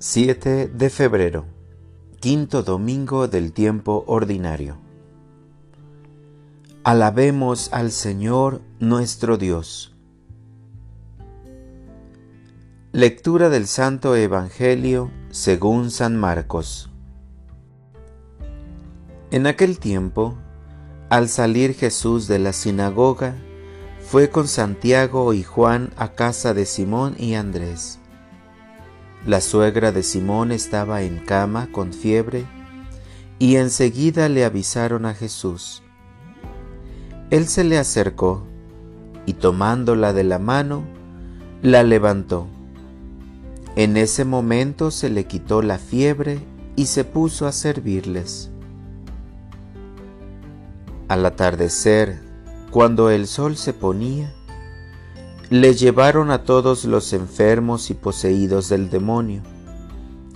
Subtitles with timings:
[0.00, 1.46] 7 de febrero,
[2.20, 4.76] quinto domingo del tiempo ordinario.
[6.82, 9.94] Alabemos al Señor nuestro Dios.
[12.92, 16.90] Lectura del Santo Evangelio según San Marcos.
[19.30, 20.36] En aquel tiempo,
[21.08, 23.36] al salir Jesús de la sinagoga,
[24.00, 28.00] fue con Santiago y Juan a casa de Simón y Andrés.
[29.26, 32.44] La suegra de Simón estaba en cama con fiebre
[33.38, 35.82] y enseguida le avisaron a Jesús.
[37.30, 38.46] Él se le acercó
[39.24, 40.84] y tomándola de la mano,
[41.62, 42.46] la levantó.
[43.76, 46.38] En ese momento se le quitó la fiebre
[46.76, 48.50] y se puso a servirles.
[51.08, 52.20] Al atardecer,
[52.70, 54.34] cuando el sol se ponía,
[55.50, 59.42] le llevaron a todos los enfermos y poseídos del demonio,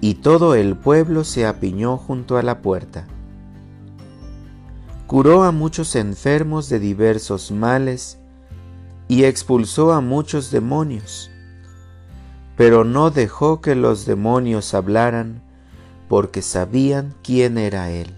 [0.00, 3.06] y todo el pueblo se apiñó junto a la puerta.
[5.06, 8.18] Curó a muchos enfermos de diversos males
[9.08, 11.30] y expulsó a muchos demonios,
[12.56, 15.42] pero no dejó que los demonios hablaran
[16.08, 18.14] porque sabían quién era él.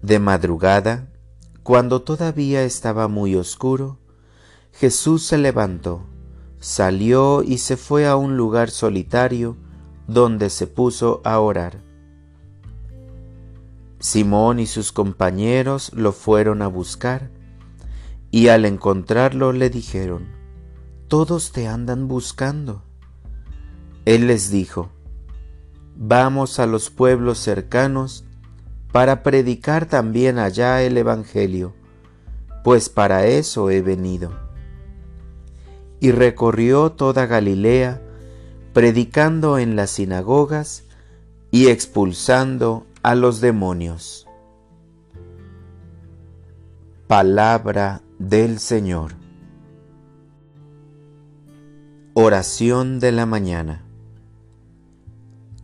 [0.00, 1.09] De madrugada,
[1.62, 3.98] cuando todavía estaba muy oscuro,
[4.72, 6.06] Jesús se levantó,
[6.58, 9.56] salió y se fue a un lugar solitario
[10.06, 11.82] donde se puso a orar.
[13.98, 17.30] Simón y sus compañeros lo fueron a buscar
[18.30, 20.28] y al encontrarlo le dijeron,
[21.08, 22.82] Todos te andan buscando.
[24.06, 24.90] Él les dijo,
[25.96, 28.24] Vamos a los pueblos cercanos
[28.92, 31.74] para predicar también allá el Evangelio,
[32.64, 34.32] pues para eso he venido.
[36.00, 38.02] Y recorrió toda Galilea,
[38.72, 40.84] predicando en las sinagogas
[41.50, 44.26] y expulsando a los demonios.
[47.06, 49.14] Palabra del Señor.
[52.14, 53.84] Oración de la mañana.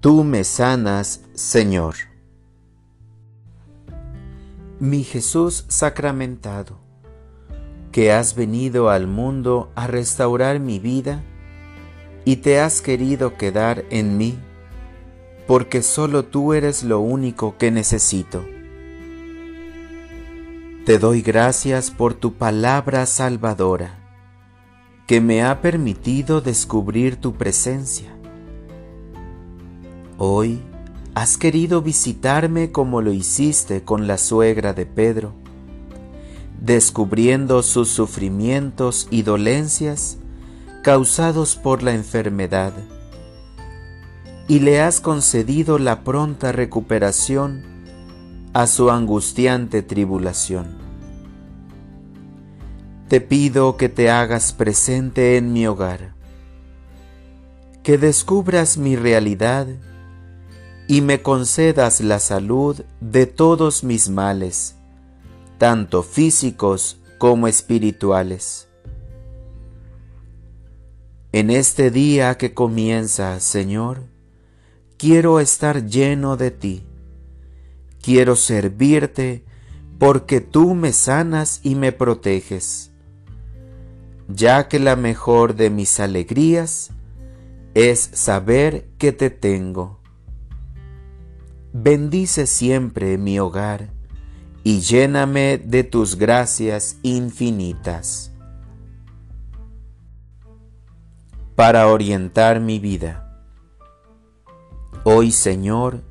[0.00, 2.11] Tú me sanas, Señor
[4.82, 6.76] mi Jesús sacramentado,
[7.92, 11.22] que has venido al mundo a restaurar mi vida
[12.24, 14.36] y te has querido quedar en mí,
[15.46, 18.44] porque solo tú eres lo único que necesito.
[20.84, 24.00] Te doy gracias por tu palabra salvadora,
[25.06, 28.12] que me ha permitido descubrir tu presencia.
[30.18, 30.60] Hoy,
[31.14, 35.34] Has querido visitarme como lo hiciste con la suegra de Pedro,
[36.58, 40.16] descubriendo sus sufrimientos y dolencias
[40.82, 42.72] causados por la enfermedad,
[44.48, 47.62] y le has concedido la pronta recuperación
[48.54, 50.78] a su angustiante tribulación.
[53.08, 56.14] Te pido que te hagas presente en mi hogar,
[57.82, 59.66] que descubras mi realidad
[60.92, 64.74] y me concedas la salud de todos mis males,
[65.56, 68.68] tanto físicos como espirituales.
[71.32, 74.02] En este día que comienza, Señor,
[74.98, 76.84] quiero estar lleno de ti.
[78.02, 79.46] Quiero servirte
[79.98, 82.90] porque tú me sanas y me proteges,
[84.28, 86.90] ya que la mejor de mis alegrías
[87.72, 90.01] es saber que te tengo
[91.72, 93.88] bendice siempre mi hogar
[94.62, 98.32] y lléname de tus gracias infinitas.
[101.56, 103.42] Para orientar mi vida.
[105.04, 106.02] Hoy, Señor,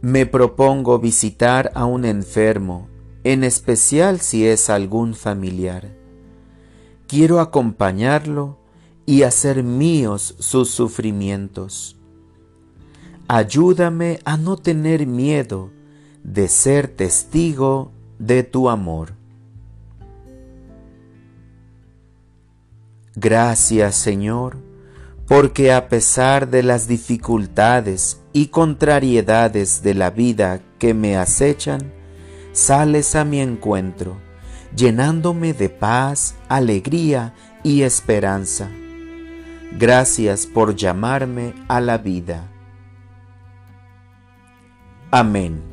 [0.00, 2.88] me propongo visitar a un enfermo,
[3.22, 5.94] en especial si es algún familiar.
[7.06, 8.58] Quiero acompañarlo
[9.06, 12.01] y hacer míos sus sufrimientos
[13.28, 15.70] ayúdame a no tener miedo
[16.22, 19.14] de ser testigo de tu amor.
[23.14, 24.56] Gracias Señor,
[25.26, 31.92] porque a pesar de las dificultades y contrariedades de la vida que me acechan,
[32.52, 34.16] sales a mi encuentro,
[34.76, 38.70] llenándome de paz, alegría y esperanza.
[39.78, 42.51] Gracias por llamarme a la vida.
[45.12, 45.71] Amén.